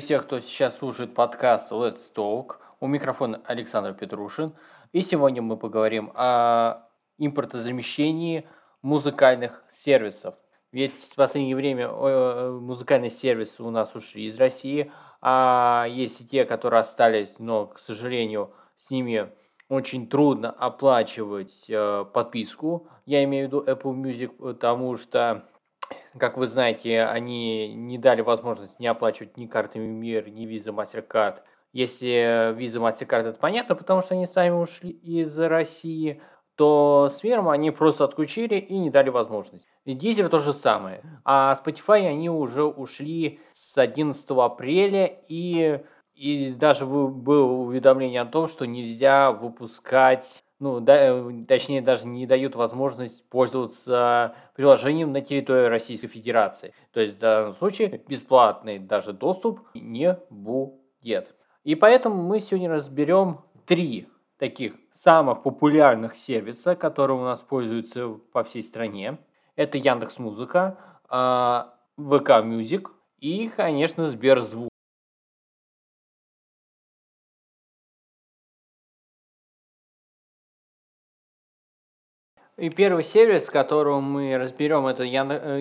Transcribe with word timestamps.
Приветствую 0.00 0.20
всех, 0.20 0.26
кто 0.26 0.40
сейчас 0.40 0.78
слушает 0.78 1.14
подкаст 1.14 1.70
Let's 1.70 2.10
Talk. 2.14 2.56
У 2.80 2.86
микрофона 2.86 3.42
Александр 3.44 3.92
Петрушин. 3.92 4.54
И 4.92 5.02
сегодня 5.02 5.42
мы 5.42 5.58
поговорим 5.58 6.10
о 6.14 6.86
импортозамещении 7.18 8.48
музыкальных 8.80 9.62
сервисов. 9.70 10.36
Ведь 10.72 11.02
в 11.02 11.14
последнее 11.16 11.54
время 11.54 11.88
э, 11.88 12.50
музыкальные 12.50 13.10
сервисы 13.10 13.62
у 13.62 13.68
нас 13.68 13.94
ушли 13.94 14.24
из 14.24 14.38
России, 14.38 14.90
а 15.20 15.84
есть 15.86 16.22
и 16.22 16.26
те, 16.26 16.46
которые 16.46 16.80
остались, 16.80 17.38
но, 17.38 17.66
к 17.66 17.78
сожалению, 17.78 18.54
с 18.78 18.88
ними 18.88 19.28
очень 19.68 20.08
трудно 20.08 20.50
оплачивать 20.50 21.66
э, 21.68 22.06
подписку. 22.10 22.88
Я 23.04 23.22
имею 23.24 23.48
в 23.48 23.52
виду 23.52 23.64
Apple 23.66 23.94
Music, 23.94 24.28
потому 24.28 24.96
что 24.96 25.44
как 26.18 26.36
вы 26.36 26.46
знаете, 26.46 27.02
они 27.02 27.72
не 27.74 27.98
дали 27.98 28.20
возможность 28.20 28.80
не 28.80 28.86
оплачивать 28.86 29.36
ни 29.36 29.46
картами 29.46 29.86
МИР, 29.86 30.28
ни 30.30 30.46
Visa, 30.46 30.74
MasterCard. 30.74 31.36
Если 31.72 32.52
Visa, 32.56 32.80
MasterCard, 32.80 33.28
это 33.28 33.38
понятно, 33.38 33.74
потому 33.74 34.02
что 34.02 34.14
они 34.14 34.26
сами 34.26 34.50
ушли 34.50 34.90
из 34.90 35.38
России, 35.38 36.20
то 36.56 37.08
с 37.10 37.22
Миром 37.22 37.48
они 37.48 37.70
просто 37.70 38.04
отключили 38.04 38.56
и 38.56 38.76
не 38.76 38.90
дали 38.90 39.08
возможность. 39.08 39.68
И 39.84 39.96
то 40.28 40.38
же 40.40 40.52
самое. 40.52 41.00
А 41.24 41.54
Spotify 41.54 42.06
они 42.06 42.28
уже 42.28 42.64
ушли 42.64 43.40
с 43.52 43.78
11 43.78 44.30
апреля 44.30 45.06
и, 45.28 45.82
и 46.14 46.52
даже 46.52 46.84
было 46.84 47.50
уведомление 47.50 48.20
о 48.20 48.26
том, 48.26 48.46
что 48.46 48.66
нельзя 48.66 49.32
выпускать 49.32 50.42
ну, 50.60 50.78
да, 50.80 50.96
э, 50.96 51.44
точнее, 51.48 51.80
даже 51.80 52.06
не 52.06 52.26
дают 52.26 52.54
возможность 52.54 53.28
пользоваться 53.30 54.36
приложением 54.54 55.10
на 55.10 55.22
территории 55.22 55.66
Российской 55.66 56.08
Федерации. 56.08 56.74
То 56.92 57.00
есть 57.00 57.16
в 57.16 57.18
данном 57.18 57.54
случае 57.54 58.02
бесплатный 58.06 58.78
даже 58.78 59.14
доступ 59.14 59.60
не 59.74 60.18
будет. 60.28 61.34
И 61.64 61.74
поэтому 61.74 62.22
мы 62.22 62.40
сегодня 62.40 62.70
разберем 62.70 63.40
три 63.66 64.08
таких 64.38 64.74
самых 65.02 65.42
популярных 65.42 66.14
сервиса, 66.16 66.76
которые 66.76 67.18
у 67.18 67.22
нас 67.22 67.40
пользуются 67.40 68.08
по 68.32 68.44
всей 68.44 68.62
стране. 68.62 69.18
Это 69.56 69.78
Яндекс 69.78 70.18
Музыка, 70.18 70.78
а, 71.08 71.74
ВК 71.96 72.42
Music 72.44 72.90
и, 73.18 73.48
конечно, 73.48 74.06
Сберзвук. 74.06 74.69
И 82.60 82.68
первый 82.68 83.04
сервис, 83.04 83.46
которого 83.48 84.00
мы 84.00 84.36
разберем, 84.36 84.86
это 84.86 85.02
э, 85.02 85.06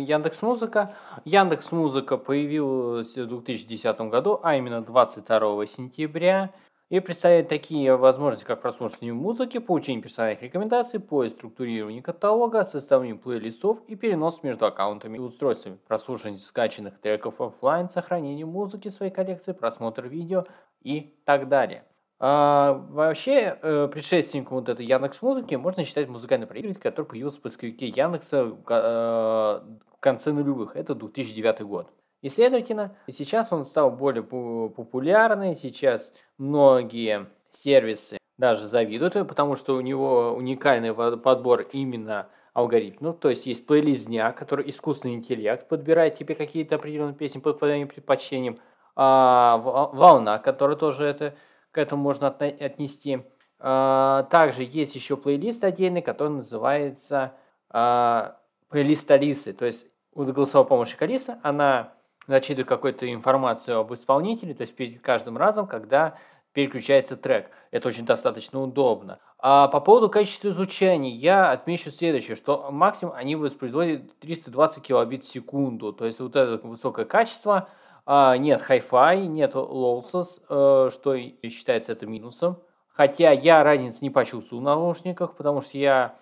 Яндекс 0.01 0.41
Музыка. 0.41 0.97
Яндекс 1.23 1.71
Музыка 1.71 2.17
появилась 2.17 3.15
в 3.15 3.25
2010 3.25 4.01
году, 4.11 4.41
а 4.43 4.57
именно 4.57 4.81
22 4.81 5.67
сентября. 5.67 6.51
И 6.89 6.99
представляет 6.99 7.47
такие 7.47 7.95
возможности, 7.95 8.45
как 8.45 8.61
прослушивание 8.61 9.13
музыки, 9.13 9.59
получение 9.59 10.03
персональных 10.03 10.41
рекомендаций, 10.41 10.99
поиск 10.99 11.37
структурирование 11.37 12.01
каталога, 12.01 12.65
составление 12.65 13.17
плейлистов 13.17 13.79
и 13.87 13.95
перенос 13.95 14.43
между 14.43 14.65
аккаунтами 14.65 15.15
и 15.15 15.21
устройствами, 15.21 15.77
прослушивание 15.87 16.39
скачанных 16.39 16.99
треков 16.99 17.39
офлайн, 17.39 17.89
сохранение 17.89 18.45
музыки 18.45 18.89
в 18.89 18.93
своей 18.93 19.13
коллекции, 19.13 19.53
просмотр 19.53 20.05
видео 20.05 20.43
и 20.81 21.15
так 21.23 21.47
далее. 21.47 21.85
А, 22.21 22.73
вообще, 22.89 23.57
э, 23.61 23.87
предшественником 23.87 24.57
вот 24.57 24.67
этой 24.67 24.85
Яндекс 24.85 25.21
Музыки 25.21 25.55
можно 25.55 25.85
считать 25.85 26.09
музыкальный 26.09 26.47
проигрыватель, 26.47 26.81
который 26.81 27.05
появился 27.05 27.39
в 27.39 27.41
поисковике 27.41 27.87
Яндекса 27.87 28.37
э, 28.39 28.51
в 28.67 29.99
конце 30.01 30.33
нулевых. 30.33 30.75
Это 30.75 30.95
2009 30.95 31.61
год. 31.61 31.87
И, 32.21 32.27
следовательно, 32.27 32.97
сейчас 33.09 33.53
он 33.53 33.65
стал 33.65 33.91
более 33.91 34.23
популярный. 34.23 35.55
Сейчас 35.55 36.11
многие 36.37 37.27
сервисы 37.51 38.17
даже 38.37 38.67
завидуют, 38.67 39.13
потому 39.13 39.55
что 39.55 39.75
у 39.75 39.81
него 39.81 40.33
уникальный 40.33 40.93
подбор 40.93 41.61
именно 41.71 42.27
алгоритмов. 42.53 43.19
То 43.19 43.29
есть 43.29 43.45
есть 43.45 43.65
плейлист 43.65 44.07
дня, 44.07 44.33
который 44.33 44.69
искусственный 44.69 45.15
интеллект 45.15 45.69
подбирает 45.69 46.15
тебе 46.15 46.35
какие-то 46.35 46.75
определенные 46.75 47.15
песни 47.15 47.39
по 47.39 47.53
твоим 47.53 47.87
предпочтениям. 47.87 48.59
А 48.95 49.57
волна, 49.57 50.39
которая 50.39 50.75
тоже 50.75 51.05
это 51.05 51.35
к 51.71 51.77
этому 51.77 52.03
можно 52.03 52.27
отнести. 52.27 53.23
А, 53.59 54.23
также 54.23 54.63
есть 54.63 54.95
еще 54.95 55.17
плейлист 55.17 55.63
отдельный, 55.63 56.01
который 56.01 56.29
называется 56.29 57.33
а, 57.69 58.37
плейлист 58.69 59.09
Алисы. 59.11 59.53
То 59.53 59.65
есть 59.65 59.85
у 60.13 60.23
голосовой 60.23 60.67
помощи 60.67 60.95
Алиса, 60.99 61.39
она 61.43 61.93
зачитывает 62.27 62.67
какую-то 62.67 63.11
информацию 63.11 63.77
об 63.77 63.93
исполнителе, 63.93 64.53
то 64.53 64.61
есть 64.61 64.75
перед 64.75 65.01
каждым 65.01 65.37
разом, 65.37 65.67
когда 65.67 66.17
переключается 66.53 67.15
трек. 67.15 67.49
Это 67.71 67.87
очень 67.87 68.05
достаточно 68.05 68.61
удобно. 68.61 69.19
А 69.37 69.67
по 69.67 69.79
поводу 69.79 70.09
качества 70.09 70.51
звучания 70.51 71.11
я 71.11 71.51
отмечу 71.51 71.91
следующее, 71.91 72.35
что 72.35 72.69
максимум 72.71 73.13
они 73.15 73.35
воспроизводят 73.35 74.17
320 74.19 74.83
килобит 74.83 75.23
в 75.23 75.31
секунду. 75.31 75.93
То 75.93 76.05
есть 76.05 76.19
вот 76.19 76.35
это 76.35 76.65
высокое 76.65 77.05
качество– 77.05 77.69
нет 78.09 78.63
Hi-Fi, 78.67 79.27
нет 79.27 79.53
lossless, 79.53 80.41
э, 80.49 80.89
что 80.91 81.17
считается 81.49 81.91
это 81.91 82.07
минусом. 82.07 82.57
Хотя 82.99 83.31
я 83.31 83.63
разницы 83.63 83.99
не 84.01 84.09
почувствовал 84.09 84.61
в 84.61 84.65
наушниках, 84.65 85.35
потому 85.35 85.61
что 85.61 85.77
я 85.77 86.15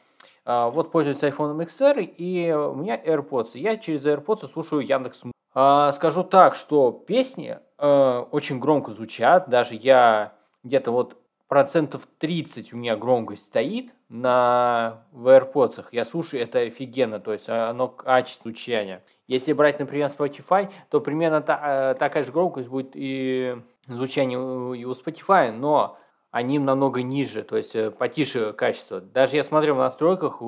э, 0.46 0.70
вот 0.70 0.92
пользуюсь 0.92 1.24
iPhone 1.24 1.58
XR, 1.66 2.03
и 2.03 2.52
у 2.52 2.75
меня 2.75 3.02
AirPods. 3.03 3.52
Я 3.53 3.78
через 3.78 4.06
AirPods 4.06 4.48
слушаю 4.52 4.81
Яндекс. 4.81 5.22
Э, 5.56 5.92
скажу 5.96 6.24
так, 6.24 6.56
что 6.56 6.92
песни 6.92 7.58
э, 7.80 8.25
очень 8.31 8.59
громко 8.59 8.92
звучат. 8.92 9.50
Даже 9.50 9.75
я 9.75 10.34
где-то 10.64 10.92
вот 10.92 11.18
процентов 11.47 12.08
30 12.19 12.74
у 12.74 12.78
меня 12.78 12.96
громкость 12.96 13.46
стоит 13.46 13.91
на 14.09 15.03
в 15.12 15.28
AirPods. 15.28 15.85
Я 15.91 16.06
слушаю, 16.06 16.41
это 16.44 16.59
офигенно, 16.59 17.19
то 17.19 17.34
есть 17.34 17.47
оно 17.50 17.88
качество 17.88 18.50
звучания. 18.52 19.03
Если 19.28 19.53
брать, 19.53 19.80
например, 19.80 20.09
Spotify, 20.09 20.69
то 20.90 21.02
примерно 21.02 21.41
та, 21.41 21.91
э, 21.91 21.96
такая 21.96 22.24
же 22.24 22.31
громкость 22.31 22.68
будет 22.68 22.91
и 22.94 23.56
звучание 23.88 24.38
и 24.78 24.86
у 24.86 24.91
Spotify, 24.91 25.52
но 25.52 25.97
они 26.31 26.59
намного 26.59 27.02
ниже, 27.02 27.44
то 27.44 27.57
есть 27.57 27.75
э, 27.75 27.91
потише 27.91 28.53
качество. 28.53 29.02
Даже 29.02 29.38
я 29.38 29.44
смотрел 29.44 29.75
в 29.75 29.80
настройках, 29.80 30.40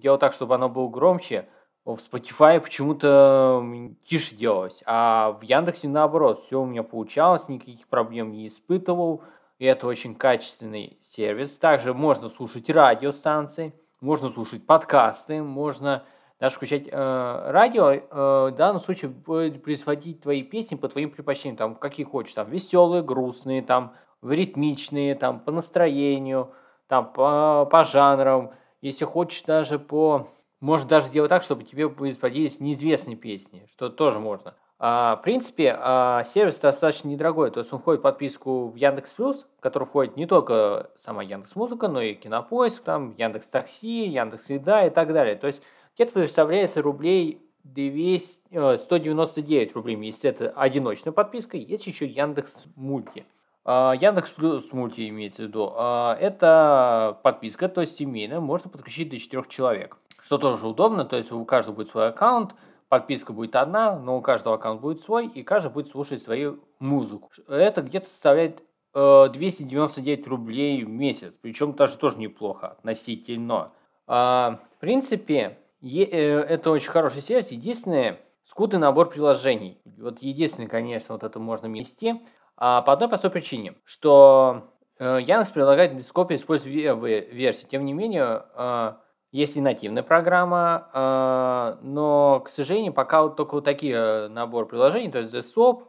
делал 0.00 0.18
так, 0.18 0.32
чтобы 0.32 0.54
оно 0.54 0.68
было 0.68 0.88
громче, 0.88 1.48
в 1.84 1.98
Spotify 1.98 2.58
почему-то 2.58 3.64
тише 4.04 4.34
делалось, 4.34 4.82
а 4.86 5.38
в 5.40 5.42
Яндексе 5.42 5.86
наоборот, 5.86 6.42
все 6.44 6.60
у 6.60 6.66
меня 6.66 6.82
получалось, 6.82 7.48
никаких 7.48 7.86
проблем 7.86 8.32
не 8.32 8.48
испытывал, 8.48 9.22
и 9.58 9.64
это 9.64 9.86
очень 9.86 10.14
качественный 10.14 10.98
сервис. 11.02 11.56
Также 11.56 11.94
можно 11.94 12.28
слушать 12.28 12.68
радиостанции, 12.68 13.72
можно 14.00 14.30
слушать 14.30 14.66
подкасты, 14.66 15.42
можно 15.42 16.04
даже 16.38 16.56
включать 16.56 16.86
э, 16.86 17.50
радио, 17.50 17.90
э, 17.90 18.00
в 18.10 18.54
данном 18.56 18.82
случае 18.82 19.10
будет 19.10 19.62
производить 19.62 20.20
твои 20.20 20.42
песни 20.42 20.76
по 20.76 20.88
твоим 20.88 21.10
предпочтениям, 21.10 21.56
там, 21.56 21.74
какие 21.76 22.04
хочешь, 22.04 22.34
там, 22.34 22.50
веселые, 22.50 23.02
грустные, 23.02 23.62
там, 23.62 23.94
ритмичные, 24.22 25.14
там, 25.14 25.40
по 25.40 25.50
настроению, 25.50 26.52
там, 26.88 27.10
по, 27.12 27.66
по 27.70 27.84
жанрам, 27.84 28.52
если 28.82 29.04
хочешь 29.04 29.42
даже 29.42 29.78
по... 29.78 30.28
Можно 30.60 30.88
даже 30.88 31.08
сделать 31.08 31.28
так, 31.28 31.42
чтобы 31.42 31.64
тебе 31.64 31.88
производились 31.88 32.60
неизвестные 32.60 33.16
песни, 33.16 33.66
что 33.72 33.90
тоже 33.90 34.18
можно. 34.20 34.54
А, 34.78 35.16
в 35.16 35.22
принципе, 35.22 35.74
а, 35.78 36.22
сервис 36.24 36.58
достаточно 36.58 37.08
недорогой, 37.08 37.50
то 37.50 37.60
есть 37.60 37.72
он 37.72 37.80
входит 37.80 38.00
в 38.00 38.02
подписку 38.02 38.68
в 38.68 38.76
Яндекс 38.76 39.10
Плюс, 39.10 39.46
в 39.56 39.60
который 39.62 39.84
входит 39.84 40.16
не 40.16 40.26
только 40.26 40.90
сама 40.96 41.22
Яндекс 41.22 41.56
Музыка, 41.56 41.88
но 41.88 42.02
и 42.02 42.14
Кинопоиск, 42.14 42.82
там 42.82 43.14
Яндекс 43.16 43.46
Такси, 43.48 44.06
Яндекс 44.06 44.50
Еда 44.50 44.86
и 44.86 44.90
так 44.90 45.14
далее. 45.14 45.36
То 45.36 45.46
есть 45.46 45.62
где-то 45.94 46.12
представляется 46.12 46.82
рублей 46.82 47.40
200, 47.64 48.76
199 48.76 49.70
э, 49.70 49.72
рублей, 49.72 49.96
если 49.96 50.28
это 50.28 50.50
одиночная 50.50 51.12
подписка, 51.12 51.56
есть 51.56 51.86
еще 51.86 52.04
Яндекс 52.04 52.52
Мульти. 52.76 53.24
А, 53.64 53.94
Яндекс 53.98 54.28
Плюс 54.32 54.70
Мульти 54.72 55.08
имеется 55.08 55.42
в 55.42 55.46
виду. 55.46 55.68
Это 55.70 57.18
подписка, 57.22 57.70
то 57.70 57.80
есть 57.80 57.96
семейная, 57.96 58.40
можно 58.40 58.68
подключить 58.68 59.08
до 59.08 59.18
4 59.18 59.44
человек. 59.48 59.96
Что 60.20 60.36
тоже 60.36 60.66
удобно, 60.66 61.06
то 61.06 61.16
есть 61.16 61.32
у 61.32 61.42
каждого 61.46 61.76
будет 61.76 61.88
свой 61.88 62.08
аккаунт, 62.08 62.54
подписка 62.88 63.32
будет 63.32 63.56
одна, 63.56 63.98
но 63.98 64.16
у 64.18 64.20
каждого 64.20 64.56
аккаунт 64.56 64.80
будет 64.80 65.00
свой, 65.00 65.26
и 65.26 65.42
каждый 65.42 65.70
будет 65.70 65.88
слушать 65.88 66.22
свою 66.22 66.60
музыку. 66.78 67.30
Это 67.48 67.82
где-то 67.82 68.08
составляет 68.08 68.62
299 68.94 70.26
э, 70.26 70.28
рублей 70.28 70.84
в 70.84 70.88
месяц, 70.88 71.34
причем 71.40 71.74
даже 71.74 71.96
тоже 71.96 72.18
неплохо 72.18 72.68
относительно. 72.68 73.72
А, 74.06 74.60
в 74.76 74.80
принципе, 74.80 75.58
э, 75.82 76.04
это 76.04 76.70
очень 76.70 76.90
хороший 76.90 77.22
сервис. 77.22 77.50
Единственное, 77.50 78.20
скудный 78.44 78.78
набор 78.78 79.10
приложений. 79.10 79.78
Вот 79.98 80.22
единственное, 80.22 80.68
конечно, 80.68 81.14
вот 81.14 81.24
это 81.24 81.38
можно 81.38 81.68
вместе. 81.68 82.20
А, 82.56 82.82
по 82.82 82.92
одной 82.92 83.08
простой 83.08 83.30
причине, 83.30 83.74
что 83.84 84.70
э, 84.98 85.18
Яндекс 85.20 85.50
предлагает 85.50 85.96
дископию 85.96 86.38
использовать 86.38 86.72
версии. 86.72 87.66
Тем 87.66 87.84
не 87.84 87.92
менее, 87.92 88.44
э, 88.54 88.92
есть 89.32 89.56
и 89.56 89.60
нативная 89.60 90.02
программа, 90.02 90.88
э, 90.92 91.78
но, 91.82 92.40
к 92.40 92.48
сожалению, 92.48 92.92
пока 92.92 93.22
вот 93.22 93.36
только 93.36 93.54
вот 93.54 93.64
такие 93.64 93.94
э, 93.94 94.28
набор 94.28 94.66
приложений, 94.66 95.10
то 95.12 95.18
есть 95.18 95.34
desktop, 95.34 95.88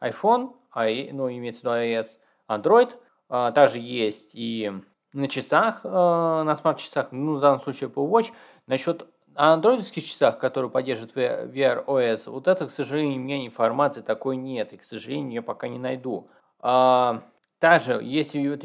э, 0.00 0.08
iPhone, 0.08 0.52
ну, 0.74 1.30
имеется 1.30 1.60
в 1.60 1.64
виду 1.64 1.74
iOS, 1.74 2.06
Android, 2.48 2.90
э, 3.30 3.52
также 3.54 3.78
есть 3.78 4.30
и 4.34 4.72
на 5.12 5.28
часах, 5.28 5.80
э, 5.84 5.88
на 5.88 6.56
смарт-часах, 6.56 7.08
ну, 7.12 7.36
в 7.36 7.40
данном 7.40 7.60
случае 7.60 7.90
Apple 7.90 8.08
Watch. 8.08 8.32
Насчет 8.66 9.06
андроидских 9.34 10.04
часах, 10.04 10.38
которые 10.38 10.70
поддерживают 10.70 11.14
VR 11.16 11.84
OS, 11.84 12.30
вот 12.30 12.48
это, 12.48 12.66
к 12.66 12.72
сожалению, 12.72 13.16
у 13.16 13.22
меня 13.22 13.44
информации 13.46 14.00
такой 14.02 14.36
нет, 14.36 14.72
и, 14.72 14.76
к 14.76 14.84
сожалению, 14.84 15.32
я 15.32 15.42
пока 15.42 15.68
не 15.68 15.78
найду. 15.78 16.28
А, 16.60 17.22
также, 17.58 18.00
если, 18.02 18.56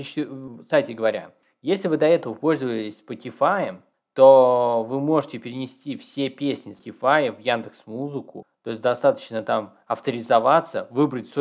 кстати 0.63 0.91
говоря, 0.91 1.31
если 1.61 1.87
вы 1.87 1.97
до 1.97 2.05
этого 2.05 2.33
пользовались 2.33 3.01
Spotify, 3.01 3.81
то 4.17 4.83
вы 4.89 4.99
можете 4.99 5.37
перенести 5.37 5.95
все 5.95 6.29
песни 6.29 6.73
Spotify 6.73 7.31
в 7.31 7.37
Яндекс 7.37 7.83
Музыку. 7.85 8.47
То 8.63 8.71
есть 8.71 8.81
достаточно 8.81 9.43
там 9.43 9.75
авторизоваться, 9.85 10.87
выбрать 10.89 11.31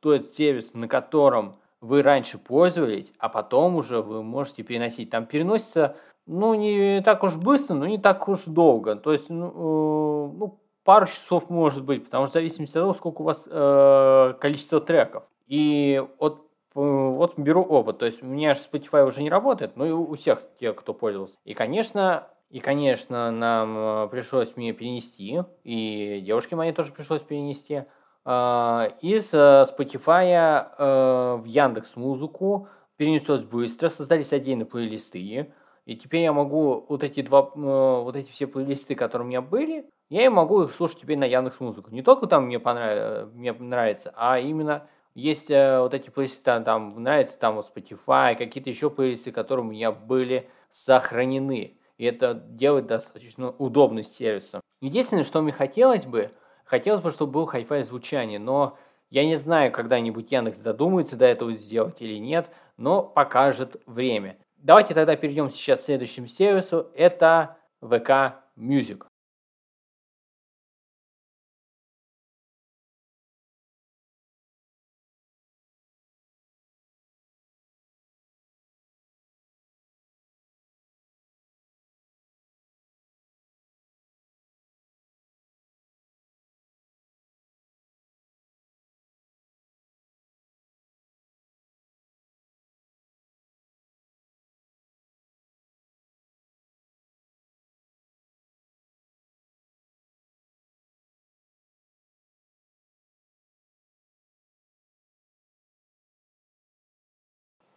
тот 0.00 0.26
сервис, 0.32 0.74
на 0.74 0.88
котором 0.88 1.54
вы 1.80 2.02
раньше 2.02 2.38
пользовались, 2.38 3.12
а 3.20 3.28
потом 3.28 3.76
уже 3.76 4.02
вы 4.02 4.24
можете 4.24 4.64
переносить. 4.64 5.10
Там 5.10 5.26
переносится, 5.26 5.94
ну, 6.26 6.54
не 6.54 7.00
так 7.02 7.22
уж 7.22 7.36
быстро, 7.36 7.74
но 7.74 7.86
не 7.86 7.98
так 7.98 8.26
уж 8.26 8.42
долго. 8.46 8.96
То 8.96 9.12
есть, 9.12 9.30
ну, 9.30 9.46
э, 9.46 10.36
ну 10.36 10.58
пару 10.82 11.06
часов 11.06 11.48
может 11.50 11.84
быть, 11.84 12.04
потому 12.04 12.24
что 12.24 12.32
в 12.32 12.34
зависимости 12.34 12.76
от 12.76 12.82
того, 12.82 12.94
сколько 12.94 13.22
у 13.22 13.26
вас 13.26 13.46
э, 13.48 14.34
количество 14.40 14.80
треков. 14.80 15.22
И 15.46 16.02
от 16.18 16.43
вот 16.74 17.38
беру 17.38 17.62
опыт, 17.62 17.98
то 17.98 18.06
есть 18.06 18.22
у 18.22 18.26
меня 18.26 18.54
же 18.54 18.60
Spotify 18.60 19.06
уже 19.06 19.22
не 19.22 19.30
работает, 19.30 19.76
но 19.76 19.86
и 19.86 19.90
у 19.90 20.14
всех 20.16 20.42
тех, 20.58 20.74
кто 20.76 20.92
пользовался. 20.92 21.36
И, 21.44 21.54
конечно, 21.54 22.28
и, 22.54 22.60
конечно, 22.60 23.32
нам 23.32 23.76
э, 23.76 24.08
пришлось 24.12 24.56
мне 24.56 24.72
перенести, 24.72 25.40
и 25.64 26.22
девушке 26.24 26.54
моей 26.54 26.72
тоже 26.72 26.92
пришлось 26.92 27.22
перенести, 27.22 27.82
а, 28.24 28.90
из 29.00 29.34
э, 29.34 29.64
Spotify 29.64 30.68
э, 30.78 31.36
в 31.42 31.44
Яндекс 31.46 31.96
Музыку 31.96 32.68
перенеслось 32.96 33.42
быстро, 33.42 33.88
создались 33.88 34.32
отдельные 34.32 34.66
плейлисты, 34.66 35.52
и 35.84 35.96
теперь 35.96 36.22
я 36.22 36.32
могу 36.32 36.86
вот 36.88 37.02
эти 37.02 37.22
два, 37.22 37.50
вот 37.54 38.14
эти 38.14 38.30
все 38.30 38.46
плейлисты, 38.46 38.94
которые 38.94 39.26
у 39.26 39.28
меня 39.28 39.42
были, 39.42 39.90
я 40.08 40.24
и 40.24 40.28
могу 40.28 40.62
их 40.62 40.74
слушать 40.74 41.00
теперь 41.00 41.18
на 41.18 41.24
Яндекс 41.24 41.58
Музыку. 41.58 41.90
Не 41.90 42.02
только 42.02 42.28
там 42.28 42.46
мне, 42.46 42.60
понрав... 42.60 43.32
мне 43.34 43.52
нравится, 43.52 44.12
а 44.14 44.38
именно 44.38 44.86
есть 45.14 45.48
вот 45.48 45.94
эти 45.94 46.10
плейлисты, 46.10 46.42
там, 46.42 46.64
там 46.64 47.02
нравится 47.02 47.38
там 47.38 47.56
вот 47.56 47.72
Spotify, 47.74 48.34
какие-то 48.36 48.70
еще 48.70 48.90
плейлисты, 48.90 49.32
которые 49.32 49.64
у 49.64 49.70
меня 49.70 49.92
были 49.92 50.48
сохранены. 50.70 51.78
И 51.96 52.04
это 52.04 52.34
делает 52.34 52.86
достаточно 52.86 53.50
удобным 53.50 54.04
сервисом. 54.04 54.60
Единственное, 54.80 55.24
что 55.24 55.40
мне 55.42 55.52
хотелось 55.52 56.06
бы– 56.06 56.30
Хотелось 56.64 57.02
бы, 57.02 57.10
чтобы 57.10 57.32
был 57.32 57.48
Hi-Fi 57.48 57.84
звучание, 57.84 58.38
но 58.38 58.78
я 59.10 59.24
не 59.24 59.36
знаю, 59.36 59.70
когда-нибудь 59.70 60.32
Яндекс 60.32 60.58
додумается 60.58 61.16
до 61.16 61.26
этого 61.26 61.54
сделать 61.54 62.00
или 62.00 62.18
нет, 62.18 62.48
но 62.76 63.02
покажет 63.02 63.80
время. 63.86 64.38
Давайте 64.56 64.94
тогда 64.94 65.14
перейдем 65.14 65.50
сейчас 65.50 65.82
к 65.82 65.84
следующему 65.84 66.26
сервису. 66.26 66.88
Это 66.94 67.58
VK 67.82 68.32
Music. 68.56 69.04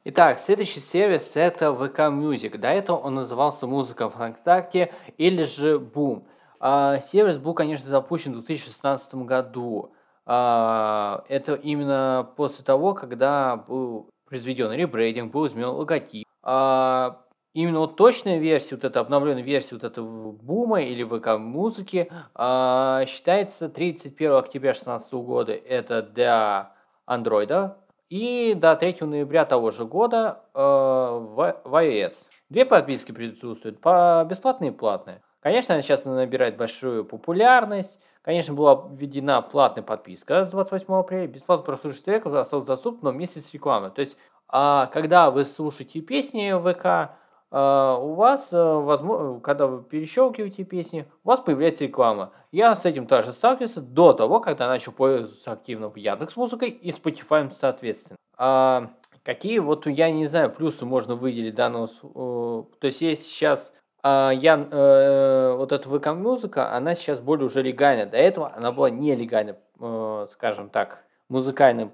Итак, 0.10 0.40
следующий 0.40 0.80
сервис 0.80 1.36
это 1.36 1.66
VK 1.66 2.18
Music. 2.18 2.58
До 2.58 2.70
этого 2.70 2.96
он 2.96 3.16
назывался 3.16 3.68
Музыка 3.68 4.10
ВКонтакте 4.10 4.94
или 5.18 5.44
же 5.44 5.80
Boom. 5.80 6.24
А, 6.62 7.02
сервис 7.02 7.38
был, 7.38 7.54
конечно, 7.54 7.90
запущен 7.90 8.32
в 8.32 8.36
2016 8.36 9.16
году. 9.26 9.92
А, 10.26 11.26
это 11.28 11.56
именно 11.56 12.26
после 12.38 12.64
того, 12.64 12.94
когда 12.94 13.58
был 13.58 14.10
произведен 14.26 14.72
ребрейдинг, 14.72 15.34
был 15.34 15.46
изменен 15.46 15.72
логотип. 15.72 16.26
А, 16.42 17.26
именно 17.54 17.80
вот 17.80 17.98
точная 17.98 18.38
версия, 18.38 18.76
вот 18.76 18.86
эта 18.86 19.02
обновленная 19.02 19.44
версия 19.44 19.76
вот 19.76 19.84
этого 19.84 20.32
бума 20.32 20.84
или 20.84 21.04
ВК 21.04 21.38
музыки 21.38 22.10
считается 22.34 23.68
31 23.68 24.36
октября 24.36 24.72
2016 24.72 25.14
года. 25.16 25.52
Это 25.52 26.02
для 26.02 26.72
андроида, 27.06 27.76
и 28.10 28.54
до 28.54 28.76
3 28.76 28.98
ноября 29.02 29.46
того 29.46 29.72
же 29.72 29.86
года 29.86 30.44
э, 30.54 30.60
в, 30.60 31.62
в 31.64 31.84
iOS. 31.84 32.14
Две 32.50 32.66
подписки 32.66 33.12
присутствуют, 33.12 33.82
по 33.82 34.26
бесплатные 34.30 34.72
и 34.72 34.74
платные. 34.74 35.22
Конечно, 35.42 35.76
она 35.76 35.82
сейчас 35.82 36.06
набирает 36.06 36.58
большую 36.58 37.06
популярность. 37.06 38.00
Конечно, 38.22 38.54
была 38.54 38.90
введена 38.92 39.42
платная 39.42 39.84
подписка 39.84 40.46
с 40.46 40.52
28 40.52 40.94
апреля. 40.94 41.28
Бесплатно 41.28 41.66
прослушать 41.66 42.04
треков 42.04 42.34
осталось 42.34 42.66
доступно 42.66 43.12
вместе 43.12 43.40
с 43.40 43.54
рекламой. 43.54 43.92
То 43.92 44.02
есть, 44.02 44.18
а, 44.50 44.88
когда 44.88 45.32
вы 45.32 45.46
слушаете 45.46 46.02
песни 46.02 46.52
в 46.52 46.74
ВК, 46.74 47.18
у 47.50 48.14
вас, 48.16 48.52
э, 48.52 48.58
возможно, 48.58 49.40
когда 49.40 49.68
вы 49.68 49.82
перещелкиваете 49.82 50.66
песни, 50.66 51.06
у 51.24 51.30
вас 51.30 51.40
появляется 51.40 51.86
реклама. 51.86 52.34
Я 52.52 52.76
с 52.76 52.86
этим 52.86 53.08
тоже 53.08 53.32
сталкивался 53.32 53.80
до 53.80 54.12
того, 54.12 54.42
когда 54.42 54.68
начал 54.68 54.92
пользоваться 54.92 55.54
активно 55.54 55.92
Яндекс 55.96 56.36
Музыкой 56.36 56.70
и 56.70 56.90
Spotify 56.90 57.50
соответственно. 57.52 58.18
А 58.38 58.90
какие 59.24 59.60
вот 59.60 59.88
я 59.88 60.12
не 60.12 60.28
знаю 60.28 60.52
плюсы 60.52 60.86
можно 60.86 61.16
выделить 61.16 61.56
данного, 61.56 61.88
то 61.88 62.68
есть 62.82 63.00
есть 63.00 63.26
сейчас 63.26 63.74
а, 64.04 64.32
я, 64.32 64.56
э, 64.70 65.56
вот 65.58 65.72
эта 65.72 65.90
ВК 65.90 66.08
музыка, 66.08 66.74
она 66.74 66.96
сейчас 66.96 67.20
более 67.20 67.46
уже 67.46 67.62
легальная. 67.62 68.06
До 68.06 68.18
этого 68.18 68.54
она 68.56 68.74
была 68.74 68.90
нелегальной, 68.90 69.56
э, 69.80 70.28
скажем 70.34 70.70
так, 70.70 71.04
музыкальным 71.30 71.94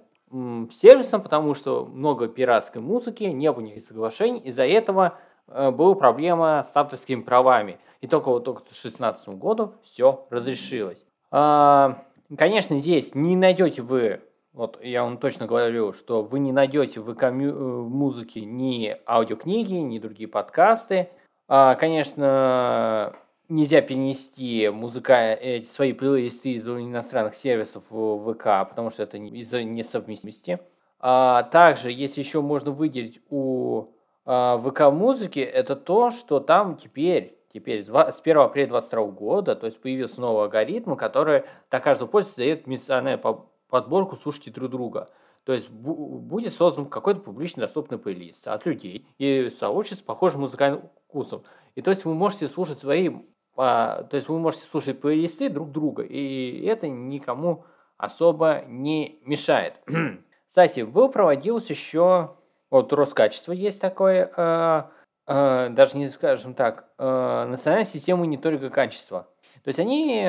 сервисом, 0.72 1.22
потому 1.22 1.54
что 1.54 1.86
много 1.86 2.28
пиратской 2.28 2.82
музыки, 2.82 3.24
не 3.24 3.52
было 3.52 3.64
никаких 3.64 3.88
соглашений, 3.88 4.40
из-за 4.40 4.66
этого 4.66 5.14
Э, 5.14 5.32
была 5.48 5.96
проблема 5.96 6.66
с 6.70 6.76
авторскими 6.76 7.22
правами. 7.22 7.80
И 8.02 8.08
только 8.08 8.30
вот 8.30 8.44
только 8.44 8.62
к 8.62 8.66
2016 8.66 9.30
году 9.30 9.74
все 9.84 10.26
разрешилось. 10.30 11.06
А, 11.32 12.04
конечно, 12.38 12.78
здесь 12.78 13.16
не 13.16 13.36
найдете 13.36 13.82
вы, 13.82 14.22
вот 14.54 14.80
я 14.84 15.04
вам 15.04 15.18
точно 15.18 15.48
говорю, 15.48 15.94
что 15.94 16.22
вы 16.22 16.38
не 16.38 16.52
найдете 16.52 17.00
в, 17.00 17.10
э, 17.10 17.32
в 17.32 17.90
музыке 17.90 18.42
ни 18.42 18.96
аудиокниги, 19.08 19.74
ни 19.74 19.98
другие 19.98 20.30
подкасты. 20.30 21.10
А, 21.48 21.74
конечно, 21.74 23.16
нельзя 23.50 23.82
перенести 23.82 24.70
музыка, 24.70 25.34
эти, 25.34 25.66
свои 25.66 25.94
плейлисты 25.94 26.52
из 26.52 26.68
иностранных 26.68 27.36
сервисов 27.36 27.84
в 27.90 28.32
ВК, 28.32 28.70
потому 28.70 28.92
что 28.92 29.02
это 29.02 29.18
из-за 29.18 29.64
несовместимости. 29.64 30.60
А, 31.00 31.44
также, 31.44 31.92
если 31.92 32.22
еще 32.22 32.42
можно 32.42 32.70
выделить 32.70 33.22
у 33.30 33.88
ВК-музыки, 34.26 35.40
это 35.40 35.76
то, 35.76 36.12
что 36.12 36.40
там 36.40 36.78
теперь, 36.78 37.38
теперь 37.54 37.84
с 37.84 37.90
1 37.90 38.38
апреля 38.38 38.68
2022 38.68 39.06
года, 39.08 39.56
то 39.56 39.66
есть 39.66 39.82
появился 39.82 40.22
новый 40.22 40.44
алгоритм, 40.44 40.96
который 40.96 41.44
для 41.70 41.80
каждого 41.80 42.08
пользователя 42.08 42.46
дает 42.46 42.68
миссионную 42.68 43.22
подборку 43.70 44.16
«Слушайте 44.16 44.52
друг 44.52 44.72
друга». 44.72 45.10
То 45.46 45.52
есть 45.52 45.70
будет 45.70 46.54
создан 46.54 46.86
какой-то 46.86 47.20
публично 47.20 47.64
доступный 47.64 47.98
плейлист 47.98 48.48
от 48.48 48.66
людей 48.66 49.06
и 49.18 49.50
сообществ 49.50 50.04
с 50.04 50.06
похожим 50.06 50.42
музыкальным 50.42 50.90
вкусом. 51.08 51.44
И 51.76 51.82
то 51.82 51.92
есть 51.92 52.06
вы 52.06 52.14
можете 52.14 52.48
слушать 52.48 52.80
свои, 52.80 53.12
а, 53.58 54.04
то 54.04 54.16
есть 54.16 54.30
вы 54.30 54.40
можете 54.40 54.64
слушать 54.66 55.02
плейлисты 55.02 55.50
друг 55.50 55.72
друга, 55.72 56.04
и 56.04 56.66
это 56.66 56.88
никому 56.88 57.66
особо 57.98 58.64
не 58.68 59.20
мешает. 59.26 59.82
Кстати, 60.48 60.82
был 60.82 61.10
проводился 61.10 61.74
еще 61.74 62.36
вот 62.74 62.92
Роскачество 62.92 63.52
есть 63.52 63.80
такое, 63.80 64.32
э, 64.36 64.84
э, 65.28 65.70
даже 65.70 65.96
не 65.96 66.10
скажем 66.10 66.56
так, 66.56 66.90
э, 66.98 67.46
национальная 67.48 67.86
система 67.86 68.22
мониторинга 68.22 68.72
качества. 68.72 69.28
То 69.64 69.68
есть 69.68 69.80
они 69.80 70.28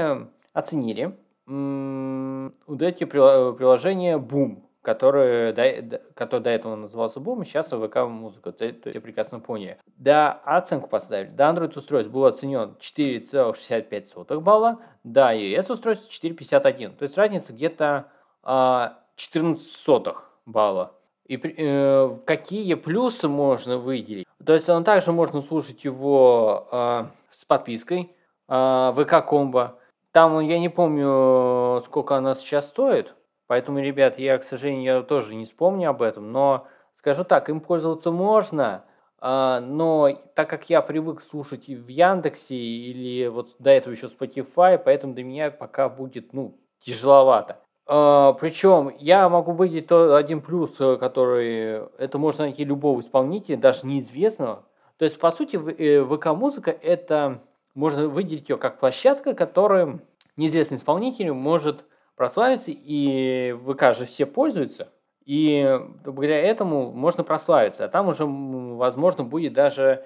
оценили 0.52 1.16
э, 1.48 2.50
вот 2.66 2.82
эти 2.82 3.04
приложения 3.04 4.18
Boom, 4.18 4.62
который 4.82 5.54
до, 5.54 6.02
который 6.12 6.42
до 6.42 6.50
этого 6.50 6.76
назывался 6.76 7.18
Boom, 7.18 7.46
сейчас 7.46 7.70
ВК-музыка, 7.70 8.52
то, 8.52 8.70
то 8.72 8.90
есть 8.90 9.02
прекрасно 9.02 9.40
поняли. 9.40 9.78
Да, 9.96 10.32
оценку 10.44 10.88
поставили. 10.90 11.30
До 11.30 11.44
Android 11.44 11.78
устройств 11.78 12.12
был 12.12 12.26
оценен 12.26 12.76
4,65 12.78 14.40
балла, 14.40 14.80
да, 15.02 15.34
iOS 15.34 15.72
устройств 15.72 16.10
4,51. 16.22 16.96
То 16.96 17.04
есть 17.04 17.16
разница 17.16 17.54
где-то 17.54 18.08
а, 18.42 18.98
14 19.16 19.66
сотых 19.66 20.30
балла. 20.44 20.92
И 21.26 21.36
э, 21.36 22.18
какие 22.26 22.74
плюсы 22.74 23.28
можно 23.28 23.78
выделить? 23.78 24.26
То 24.44 24.52
есть 24.52 24.68
он 24.68 24.84
также 24.84 25.12
можно 25.12 25.40
слушать 25.40 25.84
его 25.84 26.68
э, 26.70 27.04
с 27.30 27.44
подпиской 27.46 28.10
э, 28.48 28.94
ВК 28.96 29.26
Комбо. 29.26 29.78
Там 30.12 30.38
я 30.40 30.58
не 30.58 30.68
помню, 30.68 31.82
сколько 31.86 32.16
она 32.16 32.34
сейчас 32.34 32.66
стоит. 32.66 33.14
Поэтому, 33.46 33.80
ребят, 33.80 34.18
я, 34.18 34.38
к 34.38 34.44
сожалению, 34.44 34.84
я 34.84 35.02
тоже 35.02 35.34
не 35.34 35.46
вспомню 35.46 35.90
об 35.90 36.02
этом. 36.02 36.30
Но 36.30 36.66
скажу 36.98 37.24
так, 37.24 37.48
им 37.48 37.60
пользоваться 37.60 38.10
можно. 38.10 38.84
Э, 39.22 39.60
но 39.60 40.10
так 40.34 40.50
как 40.50 40.68
я 40.68 40.82
привык 40.82 41.22
слушать 41.22 41.70
и 41.70 41.74
в 41.74 41.88
Яндексе, 41.88 42.54
или 42.54 43.28
вот 43.28 43.56
до 43.58 43.70
этого 43.70 43.94
еще 43.94 44.08
Spotify, 44.08 44.76
поэтому 44.76 45.14
для 45.14 45.24
меня 45.24 45.50
пока 45.50 45.88
будет, 45.88 46.34
ну, 46.34 46.58
тяжеловато. 46.80 47.63
А, 47.86 48.32
Причем 48.34 48.92
я 48.98 49.28
могу 49.28 49.52
выделить 49.52 49.88
то 49.88 50.16
один 50.16 50.40
плюс, 50.40 50.74
э, 50.80 50.96
который 50.96 51.86
это 51.98 52.18
можно 52.18 52.44
найти 52.44 52.64
любого 52.64 53.00
исполнителя, 53.00 53.56
даже 53.56 53.86
неизвестного. 53.86 54.64
То 54.96 55.04
есть, 55.04 55.18
по 55.18 55.30
сути, 55.30 55.56
э, 55.56 56.02
ВК-музыка 56.04 56.70
это 56.70 57.42
можно 57.74 58.08
выделить 58.08 58.48
ее 58.48 58.56
как 58.56 58.78
площадка, 58.78 59.34
которая 59.34 60.00
неизвестный 60.36 60.78
исполнитель 60.78 61.32
может 61.32 61.84
прославиться, 62.16 62.70
и 62.70 63.52
ВК 63.66 63.96
же 63.96 64.06
все 64.06 64.24
пользуются, 64.24 64.92
и 65.26 65.80
благодаря 66.04 66.40
этому 66.40 66.92
можно 66.92 67.24
прославиться. 67.24 67.84
А 67.84 67.88
там 67.88 68.08
уже, 68.08 68.24
возможно, 68.24 69.24
будет 69.24 69.52
даже 69.52 69.82
э, 69.82 70.04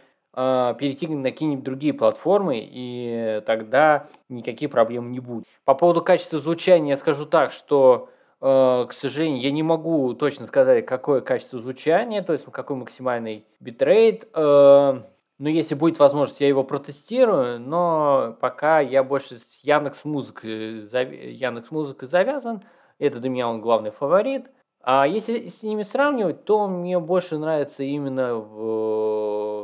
перейти 0.78 1.08
на 1.08 1.30
какие-нибудь 1.30 1.64
другие 1.64 1.92
платформы, 1.92 2.60
и 2.60 3.42
тогда 3.44 4.06
никаких 4.28 4.70
проблем 4.70 5.10
не 5.10 5.18
будет. 5.18 5.44
По 5.64 5.74
поводу 5.74 6.00
качества 6.02 6.38
звучания 6.38 6.90
я 6.90 6.96
скажу 6.96 7.26
так, 7.26 7.50
что, 7.50 8.08
э, 8.40 8.86
к 8.88 8.92
сожалению, 8.92 9.40
я 9.40 9.50
не 9.50 9.64
могу 9.64 10.14
точно 10.14 10.46
сказать, 10.46 10.86
какое 10.86 11.22
качество 11.22 11.58
звучания, 11.60 12.22
то 12.22 12.32
есть 12.32 12.44
какой 12.44 12.76
максимальный 12.76 13.46
битрейт. 13.58 14.28
Э, 14.32 15.02
но 15.38 15.48
если 15.48 15.74
будет 15.74 15.98
возможность, 15.98 16.40
я 16.40 16.48
его 16.48 16.62
протестирую, 16.62 17.60
но 17.60 18.36
пока 18.40 18.80
я 18.80 19.02
больше 19.02 19.38
с 19.38 19.60
Яндекс 19.62 20.04
Музыкой, 20.04 20.88
Яндекс 21.32 21.70
Музыкой 21.70 22.08
завязан, 22.08 22.62
это 22.98 23.18
для 23.18 23.30
меня 23.30 23.48
он 23.48 23.60
главный 23.60 23.90
фаворит. 23.90 24.46
А 24.82 25.06
если 25.06 25.48
с 25.48 25.62
ними 25.62 25.82
сравнивать, 25.82 26.44
то 26.44 26.66
мне 26.66 26.98
больше 26.98 27.38
нравится 27.38 27.82
именно 27.82 28.36
в 28.36 29.17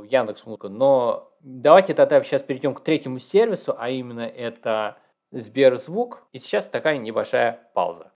Яндекс 0.06 0.46
Музыка. 0.46 0.68
Но 0.68 1.32
давайте 1.40 1.94
тогда 1.94 2.22
сейчас 2.22 2.42
перейдем 2.42 2.74
к 2.74 2.82
третьему 2.82 3.18
сервису, 3.18 3.74
а 3.78 3.90
именно 3.90 4.22
это 4.22 4.96
Сберзвук. 5.30 6.22
И 6.32 6.38
сейчас 6.38 6.66
такая 6.66 6.98
небольшая 6.98 7.70
пауза. 7.74 8.13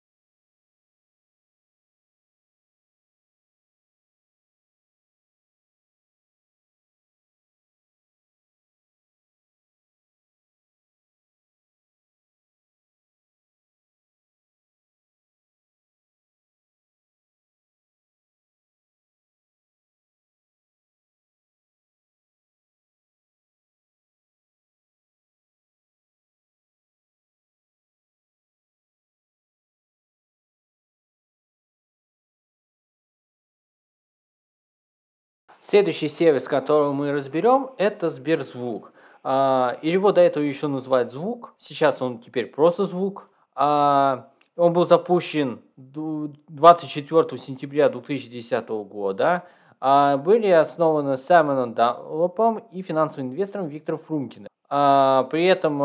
Следующий 35.70 36.08
сервис, 36.08 36.44
который 36.44 36.94
мы 36.94 37.12
разберем, 37.12 37.72
это 37.76 38.08
Сберзвук. 38.08 38.90
А, 39.22 39.76
его 39.82 40.12
до 40.12 40.22
этого 40.22 40.42
еще 40.42 40.66
называют 40.66 41.12
звук. 41.12 41.52
Сейчас 41.58 42.00
он 42.00 42.20
теперь 42.20 42.46
просто 42.46 42.86
звук. 42.86 43.28
А, 43.54 44.30
он 44.56 44.72
был 44.72 44.86
запущен 44.86 45.60
24 45.76 47.36
сентября 47.36 47.90
2010 47.90 48.66
года. 48.88 49.44
А, 49.78 50.16
были 50.16 50.46
основаны 50.48 51.18
Саймоном 51.18 51.74
Даллопом 51.74 52.64
и 52.72 52.80
финансовым 52.80 53.32
инвестором 53.32 53.68
Виктором 53.68 54.00
Фрумкиным. 54.00 54.48
При 54.70 55.46
этом 55.46 55.82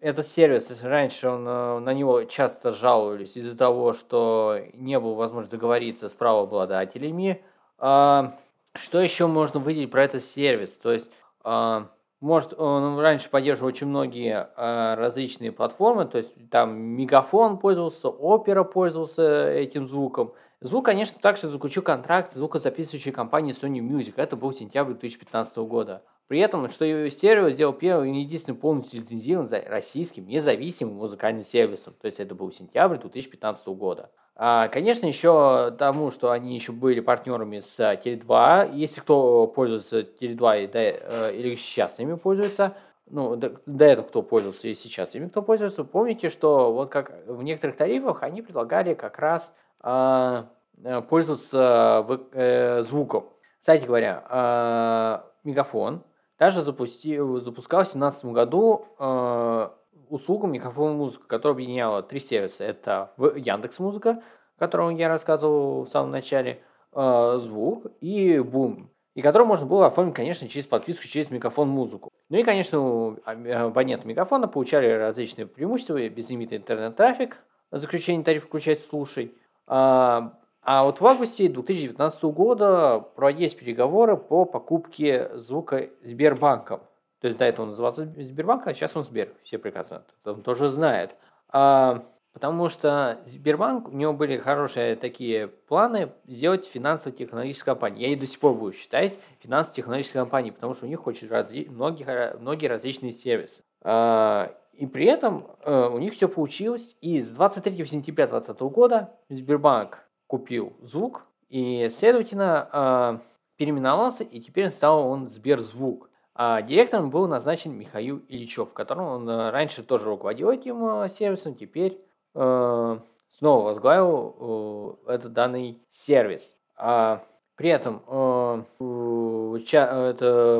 этот 0.00 0.26
сервис, 0.26 0.82
раньше 0.82 1.28
он, 1.28 1.44
на 1.44 1.92
него 1.92 2.24
часто 2.24 2.72
жаловались 2.72 3.36
из-за 3.36 3.56
того, 3.56 3.92
что 3.92 4.58
не 4.72 4.98
было 4.98 5.14
возможности 5.14 5.52
договориться 5.52 6.08
с 6.08 6.12
правообладателями. 6.12 7.42
А, 7.80 8.36
что 8.74 9.00
еще 9.00 9.26
можно 9.26 9.58
выделить 9.58 9.90
про 9.90 10.04
этот 10.04 10.22
сервис? 10.22 10.76
То 10.76 10.92
есть, 10.92 11.10
а, 11.42 11.88
может, 12.20 12.52
он 12.58 12.98
раньше 12.98 13.30
поддерживал 13.30 13.68
очень 13.68 13.86
многие 13.86 14.48
а, 14.56 14.94
различные 14.96 15.50
платформы, 15.50 16.04
то 16.04 16.18
есть 16.18 16.50
там 16.50 16.78
Мегафон 16.78 17.58
пользовался, 17.58 18.08
Опера 18.08 18.62
пользовался 18.62 19.50
этим 19.50 19.86
звуком. 19.86 20.32
Звук, 20.60 20.84
конечно, 20.84 21.18
также 21.18 21.48
заключил 21.48 21.82
контракт 21.82 22.32
с 22.32 22.36
звукозаписывающей 22.36 23.12
компанией 23.12 23.56
Sony 23.56 23.78
Music. 23.78 24.12
Это 24.16 24.36
был 24.36 24.52
сентябрь 24.52 24.92
2015 24.92 25.56
года. 25.58 26.02
При 26.30 26.38
этом, 26.38 26.68
что 26.68 27.10
стерео 27.10 27.50
сделал 27.50 27.72
первым 27.72 28.14
и 28.14 28.20
единственным 28.20 28.60
полностью 28.60 29.00
лицензированным 29.00 29.50
российским 29.66 30.28
независимым 30.28 30.94
музыкальным 30.94 31.42
сервисом. 31.42 31.92
То 32.00 32.06
есть 32.06 32.20
это 32.20 32.36
был 32.36 32.52
сентябрь 32.52 32.98
2015 32.98 33.66
года. 33.70 34.10
А, 34.36 34.68
конечно, 34.68 35.08
еще 35.08 35.74
тому, 35.76 36.12
что 36.12 36.30
они 36.30 36.54
еще 36.54 36.70
были 36.70 37.00
партнерами 37.00 37.58
с 37.58 37.80
Теле2. 37.80 38.76
Если 38.76 39.00
кто 39.00 39.48
пользуется 39.48 40.02
Теле2 40.02 40.70
э, 40.72 41.34
или 41.34 41.56
сейчас 41.56 41.98
ими 41.98 42.14
пользуется, 42.14 42.76
ну, 43.08 43.34
до, 43.34 43.60
до 43.66 43.84
этого 43.86 44.06
кто 44.06 44.22
пользовался 44.22 44.68
и 44.68 44.76
сейчас 44.76 45.16
ими 45.16 45.26
кто 45.26 45.42
пользуется, 45.42 45.82
помните, 45.82 46.28
что 46.28 46.72
вот 46.72 46.90
как 46.90 47.26
в 47.26 47.42
некоторых 47.42 47.76
тарифах 47.76 48.22
они 48.22 48.40
предлагали 48.40 48.94
как 48.94 49.18
раз 49.18 49.52
а, 49.80 50.46
э, 50.84 51.02
пользоваться 51.02 52.04
в, 52.06 52.20
э, 52.34 52.84
звуком. 52.84 53.30
Кстати 53.58 53.84
говоря, 53.84 54.22
э, 54.30 55.30
Мегафон 55.42 56.04
также 56.40 56.62
запустил, 56.62 57.38
запускал 57.42 57.80
в 57.80 57.92
2017 57.92 58.24
году 58.24 58.86
э, 58.98 59.68
услугу 60.08 60.46
микрофон 60.46 60.96
музыка, 60.96 61.28
которая 61.28 61.54
объединяла 61.54 62.02
три 62.02 62.18
сервиса. 62.18 62.64
Это 62.64 63.12
Яндекс 63.18 63.78
Музыка, 63.78 64.22
о 64.56 64.58
котором 64.58 64.96
я 64.96 65.10
рассказывал 65.10 65.84
в 65.84 65.90
самом 65.90 66.12
начале, 66.12 66.62
э, 66.94 67.38
звук 67.42 67.88
и 68.00 68.38
бум, 68.38 68.88
и 69.14 69.20
который 69.20 69.46
можно 69.46 69.66
было 69.66 69.88
оформить, 69.88 70.14
конечно, 70.14 70.48
через 70.48 70.66
подписку, 70.66 71.06
через 71.06 71.30
микрофон 71.30 71.68
музыку. 71.68 72.10
Ну 72.30 72.38
и, 72.38 72.42
конечно, 72.42 73.18
абоненты 73.26 74.08
микрофона 74.08 74.48
получали 74.48 74.90
различные 74.90 75.46
преимущества, 75.46 76.08
безлимитный 76.08 76.56
интернет-трафик, 76.56 77.36
заключение 77.70 78.24
тарифа 78.24 78.46
включать 78.46 78.80
слушай. 78.80 79.34
А, 79.66 80.38
а 80.62 80.84
вот 80.84 81.00
в 81.00 81.06
августе 81.06 81.48
2019 81.48 82.22
года 82.24 83.00
проводились 83.16 83.54
переговоры 83.54 84.16
по 84.16 84.44
покупке 84.44 85.30
звука 85.34 85.88
Сбербанком. 86.02 86.80
То 87.20 87.28
есть 87.28 87.38
до 87.38 87.44
этого 87.44 87.64
он 87.64 87.70
назывался 87.70 88.04
Сбербанк, 88.04 88.66
а 88.66 88.74
сейчас 88.74 88.96
он 88.96 89.04
Сбер. 89.04 89.32
Все 89.42 89.58
прекрасно 89.58 90.04
он 90.24 90.42
тоже 90.42 90.70
знает. 90.70 91.14
А, 91.48 92.04
потому 92.32 92.68
что 92.68 93.20
Сбербанк, 93.24 93.88
у 93.88 93.92
него 93.92 94.12
были 94.12 94.36
хорошие 94.36 94.96
такие 94.96 95.48
планы 95.48 96.12
сделать 96.26 96.66
финансово-технологическую 96.66 97.74
компанию. 97.74 98.00
Я 98.08 98.12
и 98.12 98.16
до 98.16 98.26
сих 98.26 98.38
пор 98.38 98.54
буду 98.54 98.72
считать 98.72 99.18
финансово-технологической 99.40 100.20
компанией, 100.20 100.52
потому 100.52 100.74
что 100.74 100.86
у 100.86 100.88
них 100.88 101.06
очень 101.06 101.28
разли... 101.28 101.66
многие, 101.70 102.36
многие 102.38 102.66
различные 102.66 103.12
сервисы. 103.12 103.62
А, 103.82 104.54
и 104.72 104.86
при 104.86 105.06
этом 105.06 105.46
а, 105.64 105.88
у 105.88 105.98
них 105.98 106.14
все 106.14 106.28
получилось. 106.28 106.96
И 107.00 107.20
с 107.20 107.30
23 107.30 107.84
сентября 107.86 108.26
2020 108.26 108.60
года 108.72 109.10
Сбербанк 109.28 110.06
купил 110.30 110.72
звук 110.80 111.26
и, 111.48 111.88
следовательно, 111.90 112.68
а, 112.72 113.20
переименовался, 113.56 114.22
и 114.22 114.40
теперь 114.40 114.70
стал 114.70 115.06
он 115.08 115.28
Сберзвук. 115.28 116.08
А 116.34 116.62
директором 116.62 117.10
был 117.10 117.26
назначен 117.26 117.76
Михаил 117.76 118.22
Ильичев, 118.28 118.72
которым 118.72 119.04
он 119.04 119.28
э, 119.28 119.50
раньше 119.50 119.82
тоже 119.82 120.06
руководил 120.06 120.50
этим 120.50 121.02
э, 121.02 121.08
сервисом, 121.10 121.54
теперь 121.54 122.00
снова 122.32 123.64
возглавил 123.64 124.98
э, 125.06 125.14
этот 125.14 125.32
данный 125.32 125.82
сервис. 125.90 126.54
А 126.76 127.24
при 127.56 127.70
этом 127.70 128.02
э, 128.06 128.64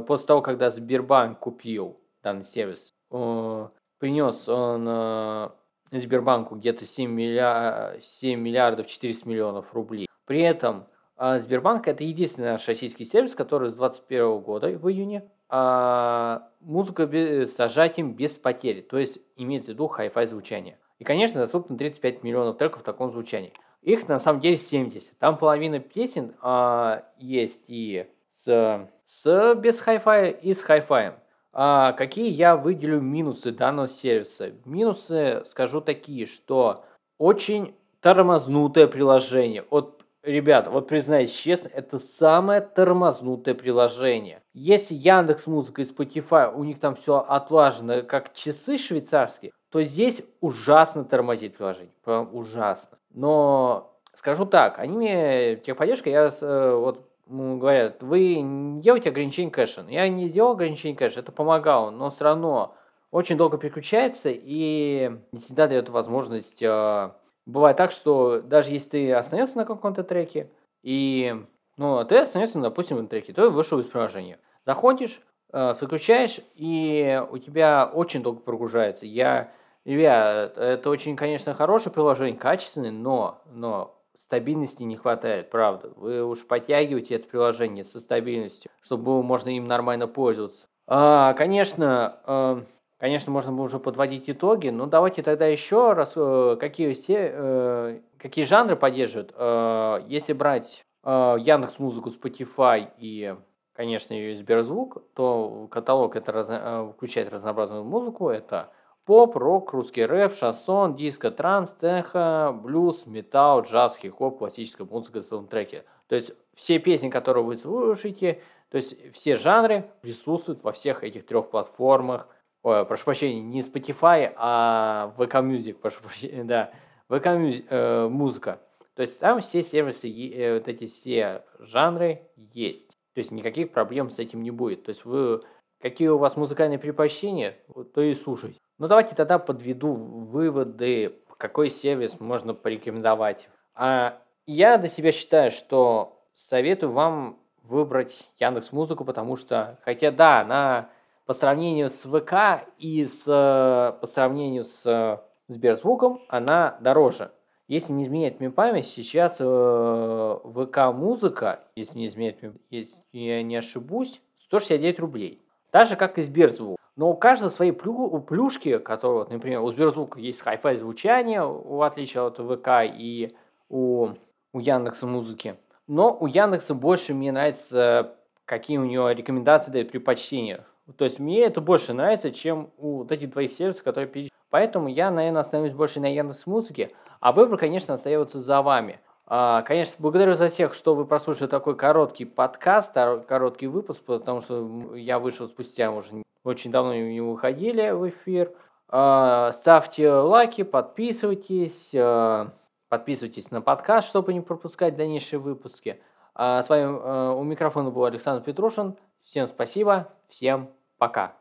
после 0.07 0.27
того, 0.27 0.43
когда 0.43 0.71
Сбербанк 0.71 1.39
купил 1.39 2.01
данный 2.23 2.45
сервис, 2.45 2.95
э, 3.11 3.69
принес 3.99 4.49
он 4.49 5.53
Сбербанку 5.93 6.57
где-то 6.57 6.87
7, 6.87 7.11
миллиар... 7.11 8.01
7 8.01 8.39
миллиардов 8.39 8.87
400 8.87 9.29
миллионов 9.29 9.75
рублей. 9.75 10.09
При 10.27 10.43
этом 10.43 10.87
а, 11.17 11.39
Сбербанк 11.39 11.89
это 11.89 12.05
единственный 12.05 12.53
наш 12.53 12.67
российский 12.67 13.05
сервис, 13.05 13.35
который 13.35 13.71
с 13.71 13.75
2021 13.75 14.39
года 14.41 14.69
в 14.69 14.89
июне 14.91 15.25
а, 15.51 16.49
музыка 16.61 17.07
без, 17.07 17.53
с 17.53 17.57
зажатием 17.57 18.15
без 18.15 18.39
потери, 18.39 18.81
то 18.81 18.99
есть 18.99 19.19
имеется 19.37 19.73
в 19.73 19.75
виду 19.75 19.93
Hi-Fi 19.95 20.27
звучание. 20.27 20.79
И, 20.99 21.05
конечно, 21.05 21.41
доступно 21.41 21.77
35 21.77 22.23
миллионов 22.23 22.57
треков 22.57 22.83
в 22.83 22.85
таком 22.85 23.11
звучании. 23.11 23.53
Их 23.83 24.09
на 24.09 24.19
самом 24.19 24.41
деле 24.41 24.57
70. 24.57 25.19
Там 25.19 25.37
половина 25.37 25.81
песен 25.81 26.35
а, 26.41 27.05
есть 27.19 27.65
и 27.67 28.07
с, 28.33 28.89
с 29.07 29.55
без 29.57 29.83
Hi-Fi, 29.83 30.41
и 30.41 30.55
с 30.55 30.65
Hi-Fi. 30.65 31.15
А 31.53 31.93
какие 31.93 32.31
я 32.31 32.57
выделю 32.57 33.01
минусы 33.01 33.51
данного 33.51 33.89
сервиса? 33.89 34.53
Минусы 34.65 35.43
скажу 35.47 35.81
такие, 35.81 36.27
что 36.27 36.85
очень 37.19 37.75
тормознутое 38.01 38.87
приложение. 38.87 39.65
Вот, 39.71 40.05
ребята, 40.23 40.71
вот 40.71 40.89
признаюсь 40.89 41.33
честно, 41.33 41.69
это 41.69 41.99
самое 41.99 42.61
тормознутое 42.61 43.55
приложение. 43.55 44.43
Если 44.55 44.95
Яндекс 44.95 45.47
Музыка 45.47 45.83
и 45.83 45.85
Spotify, 45.85 46.53
у 46.55 46.63
них 46.63 46.79
там 46.79 46.95
все 46.95 47.25
отлажено, 47.29 48.03
как 48.03 48.33
часы 48.33 48.79
швейцарские, 48.79 49.53
то 49.71 49.83
здесь 49.83 50.23
ужасно 50.41 51.05
тормозит 51.05 51.57
приложение. 51.57 51.93
Прям 52.05 52.35
ужасно. 52.35 52.99
Но 53.13 53.99
скажу 54.15 54.47
так, 54.47 54.79
они 54.79 54.97
мне, 54.97 55.57
техподдержка, 55.57 56.11
я 56.11 56.31
э, 56.41 56.75
вот 56.75 57.10
говорят, 57.31 58.03
вы 58.03 58.41
делаете 58.81 59.11
ограничение 59.11 59.53
кэша. 59.53 59.85
Я 59.89 60.09
не 60.09 60.29
делал 60.29 60.53
ограничение 60.53 60.97
кэша, 60.97 61.21
это 61.21 61.33
помогало, 61.33 61.91
но 61.91 62.11
все 62.11 62.25
равно 62.25 62.75
очень 63.11 63.37
долго 63.37 63.57
переключается 63.57 64.31
и 64.33 65.11
не 65.33 65.39
всегда 65.39 65.69
дает 65.69 65.89
возможность. 65.89 66.63
Э, 66.63 67.11
бывает 67.47 67.77
так, 67.77 67.93
что 67.93 68.41
даже 68.41 68.71
если 68.71 68.89
ты 68.89 69.13
остановился 69.13 69.59
на 69.59 69.65
каком-то 69.65 70.03
треке, 70.03 70.51
и 70.83 71.35
ну, 71.77 72.05
ты 72.05 72.19
остановился, 72.19 72.61
допустим, 72.61 72.99
на 72.99 73.07
треке, 73.07 73.33
то 73.33 73.49
вышел 73.51 73.79
из 73.79 73.87
приложения. 73.87 74.39
Заходишь, 74.67 75.21
э, 75.53 75.75
выключаешь, 75.81 76.41
и 76.55 77.23
у 77.31 77.39
тебя 77.39 77.91
очень 77.93 78.23
долго 78.23 78.41
прогружается. 78.41 79.07
Я, 79.07 79.53
ребят, 79.85 80.59
это 80.59 80.91
очень, 80.91 81.17
конечно, 81.17 81.55
хорошее 81.55 81.93
приложение, 81.93 82.39
качественное, 82.39 82.91
но, 82.91 83.41
но 83.47 84.00
стабильности 84.31 84.85
не 84.85 84.95
хватает, 84.95 85.51
правда. 85.51 85.91
Вы 85.97 86.25
уж 86.25 86.47
подтягиваете 86.47 87.17
это 87.17 87.27
приложение 87.27 87.83
со 87.83 87.99
стабильностью, 87.99 88.71
чтобы 88.81 89.25
можно 89.25 89.49
им 89.49 89.67
нормально 89.67 90.07
пользоваться. 90.07 90.69
А, 90.87 91.33
конечно, 91.35 92.21
а, 92.25 92.63
конечно, 92.99 93.33
можно 93.33 93.51
было 93.51 93.65
уже 93.65 93.81
подводить 93.81 94.31
итоги, 94.31 94.69
но 94.69 94.87
давайте 94.87 95.25
тогда 95.25 95.47
еще 95.47 95.95
раз, 95.95 96.13
э, 96.15 96.57
какие, 96.61 96.95
все, 96.95 97.33
э, 97.33 98.01
какие 98.19 98.45
жанры 98.45 98.77
поддерживают. 98.77 99.35
А, 99.35 99.99
если 100.07 100.33
брать 100.33 100.85
а, 101.03 101.35
Яндекс 101.37 101.81
Музыку, 101.81 102.11
Spotify 102.11 102.89
и, 102.99 103.35
конечно, 103.73 104.15
Сберзвук, 104.37 105.03
то 105.15 105.67
каталог 105.73 106.15
это 106.15 106.31
разно, 106.31 106.93
включает 106.95 107.33
разнообразную 107.33 107.83
музыку. 107.83 108.29
Это 108.29 108.71
поп, 109.05 109.37
рок, 109.37 109.73
русский 109.73 110.05
рэп, 110.05 110.35
шансон, 110.35 110.97
диско, 110.97 111.31
транс, 111.31 111.75
техо, 111.81 112.53
блюз, 112.53 113.07
металл, 113.07 113.63
джаз, 113.63 113.97
хип-хоп, 113.97 114.39
классическая 114.39 114.85
музыка, 114.85 115.23
саундтреки. 115.23 115.83
То 116.09 116.17
есть 116.17 116.33
все 116.55 116.79
песни, 116.79 117.09
которые 117.09 117.45
вы 117.45 117.57
слушаете, 117.57 118.43
то 118.71 118.77
есть 118.77 118.97
все 119.15 119.37
жанры 119.37 119.91
присутствуют 120.01 120.63
во 120.63 120.73
всех 120.73 121.03
этих 121.03 121.27
трех 121.27 121.51
платформах. 121.51 122.29
Ой, 122.63 122.85
прошу 122.85 123.05
прощения, 123.05 123.41
не 123.41 123.63
Spotify, 123.63 124.33
а 124.37 125.15
VK 125.17 125.43
Music, 125.43 125.75
прошу 125.75 126.03
прощения, 126.03 126.45
да, 126.45 126.71
VK 127.09 127.65
э, 127.69 128.09
музыка. 128.09 128.61
То 128.95 129.03
есть 129.03 129.19
там 129.19 129.41
все 129.41 129.63
сервисы, 129.63 130.09
э, 130.09 130.55
вот 130.55 130.69
эти 130.69 130.87
все 130.87 131.45
жанры 131.59 132.29
есть. 132.37 132.91
То 133.15 133.21
есть 133.21 133.33
никаких 133.33 133.73
проблем 133.73 134.11
с 134.11 134.19
этим 134.19 134.43
не 134.43 134.51
будет. 134.51 134.85
То 134.85 134.91
есть 134.91 135.05
вы, 135.05 135.43
какие 135.81 136.09
у 136.09 136.19
вас 136.19 136.37
музыкальные 136.37 136.79
предпочтения, 136.79 137.57
то 137.95 138.03
и 138.03 138.15
слушайте. 138.15 138.59
Ну, 138.81 138.89
давайте 138.89 139.15
тогда 139.15 139.39
подведу 139.39 139.93
выводы, 139.93 141.19
какой 141.37 141.69
сервис 141.69 142.19
можно 142.19 142.55
порекомендовать. 142.55 143.51
А 143.75 144.23
я 144.47 144.79
до 144.79 144.89
себя 144.89 145.13
считаю, 145.13 145.51
что 145.51 146.25
советую 146.33 146.93
вам 146.93 147.39
выбрать 147.63 148.31
Яндекс 148.39 148.73
Музыку, 148.73 149.05
потому 149.05 149.37
что, 149.37 149.79
хотя 149.85 150.11
да, 150.11 150.41
она 150.41 150.89
по 151.27 151.35
сравнению 151.35 151.91
с 151.91 152.05
ВК 152.05 152.67
и 152.79 153.05
с, 153.05 153.23
по 153.27 154.07
сравнению 154.07 154.65
с 154.65 155.23
Сберзвуком, 155.47 156.23
она 156.29 156.79
дороже. 156.81 157.33
Если 157.69 157.93
не 157.93 158.05
изменяет 158.05 158.41
мне 158.41 158.49
память, 158.49 158.87
сейчас 158.87 159.37
э, 159.41 160.39
ВК 160.43 160.95
музыка, 160.95 161.61
если 161.77 161.99
не 161.99 162.07
изменяет, 162.07 162.39
если 162.71 162.97
я 163.13 163.43
не 163.43 163.57
ошибусь, 163.57 164.23
169 164.39 164.99
рублей. 165.01 165.43
Так 165.71 165.87
же, 165.87 165.97
как 165.97 166.17
и 166.17 166.23
Сберзвук. 166.23 166.80
Но 167.01 167.13
у 167.13 167.17
каждого 167.17 167.49
свои 167.49 167.71
плю, 167.71 168.21
плюшки, 168.21 168.77
которые, 168.77 169.21
вот, 169.21 169.31
например, 169.31 169.61
у 169.61 169.71
Сберзвука 169.71 170.21
есть 170.21 170.43
хай-фай 170.43 170.77
звучание, 170.77 171.41
в 171.43 171.81
отличие 171.83 172.23
от 172.23 172.37
ВК 172.37 172.85
и 172.95 173.35
у, 173.71 174.09
у 174.53 174.61
Яндекса 174.61 175.07
музыки. 175.07 175.57
Но 175.87 176.15
у 176.15 176.27
Яндекса 176.27 176.75
больше 176.75 177.15
мне 177.15 177.33
нравится, 177.33 178.17
какие 178.45 178.77
у 178.77 178.85
него 178.85 179.11
рекомендации 179.13 179.73
дают 179.73 179.93
предпочтения. 179.93 180.67
То 180.99 181.05
есть 181.05 181.19
мне 181.19 181.41
это 181.41 181.63
больше 181.63 181.95
нравится, 181.95 182.33
чем 182.33 182.69
у 182.77 182.99
вот 182.99 183.13
этих 183.13 183.31
двоих 183.31 183.53
сервисов, 183.53 183.83
которые 183.83 184.07
перечислены. 184.07 184.39
Поэтому 184.51 184.89
я, 184.89 185.11
наверное, 185.11 185.41
остановлюсь 185.41 185.73
больше 185.73 186.01
на 186.01 186.15
Яндекс 186.15 186.45
Музыке, 186.45 186.91
а 187.21 187.33
выбор, 187.33 187.57
конечно, 187.57 187.95
остается 187.95 188.43
за 188.43 188.61
вами. 188.61 189.01
А, 189.25 189.63
конечно, 189.63 189.95
благодарю 190.01 190.35
за 190.35 190.49
всех, 190.49 190.75
что 190.75 190.95
вы 190.95 191.07
прослушали 191.07 191.49
такой 191.49 191.77
короткий 191.77 192.27
подкаст, 192.27 192.93
короткий 192.93 193.69
выпуск, 193.69 194.03
потому 194.05 194.43
что 194.43 194.95
я 194.97 195.19
вышел 195.19 195.49
спустя 195.49 195.91
уже 195.93 196.23
очень 196.45 196.71
давно 196.71 196.95
не 196.95 197.21
выходили 197.21 197.91
в 197.91 198.09
эфир. 198.09 198.53
А, 198.89 199.53
ставьте 199.53 200.11
лайки, 200.11 200.63
подписывайтесь, 200.63 201.93
а, 201.95 202.53
подписывайтесь 202.89 203.51
на 203.51 203.61
подкаст, 203.61 204.09
чтобы 204.09 204.33
не 204.33 204.41
пропускать 204.41 204.97
дальнейшие 204.97 205.39
выпуски. 205.39 206.03
С 206.37 206.69
вами 206.69 207.35
у 207.35 207.43
микрофона 207.43 207.91
был 207.91 208.05
Александр 208.05 208.43
Петрушин. 208.43 208.97
Всем 209.23 209.47
спасибо, 209.47 210.13
всем 210.29 210.71
пока. 210.97 211.40